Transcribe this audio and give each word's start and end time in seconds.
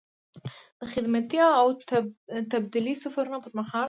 د 0.79 0.81
خدمتي 0.93 1.39
او 1.59 1.67
تبدیلي 2.53 2.93
سفرونو 3.03 3.43
پر 3.43 3.51
مهال. 3.57 3.79